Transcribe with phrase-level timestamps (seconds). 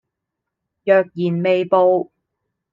[0.83, 2.09] 若然未報